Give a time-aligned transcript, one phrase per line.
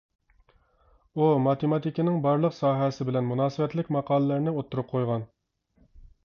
[1.19, 5.29] ئۇ ماتېماتىكىنىڭ بارلىق ساھەسى بىلەن مۇناسىۋەتلىك ماقاللارنى ئوتتۇرىغا قويغان.